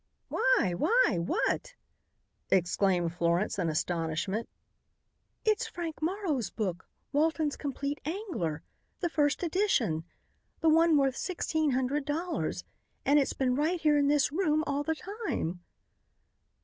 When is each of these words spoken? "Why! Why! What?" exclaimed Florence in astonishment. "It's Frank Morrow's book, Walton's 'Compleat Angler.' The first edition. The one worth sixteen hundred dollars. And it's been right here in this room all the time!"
"Why! 0.29 0.73
Why! 0.75 1.19
What?" 1.19 1.75
exclaimed 2.49 3.13
Florence 3.13 3.59
in 3.59 3.69
astonishment. 3.69 4.49
"It's 5.45 5.67
Frank 5.67 6.01
Morrow's 6.01 6.49
book, 6.49 6.89
Walton's 7.13 7.55
'Compleat 7.55 8.01
Angler.' 8.03 8.63
The 9.01 9.09
first 9.09 9.43
edition. 9.43 10.03
The 10.59 10.69
one 10.69 10.97
worth 10.97 11.15
sixteen 11.17 11.69
hundred 11.73 12.05
dollars. 12.05 12.63
And 13.05 13.19
it's 13.19 13.33
been 13.33 13.53
right 13.53 13.79
here 13.79 13.99
in 13.99 14.07
this 14.07 14.31
room 14.31 14.63
all 14.65 14.81
the 14.81 14.95
time!" 15.27 15.61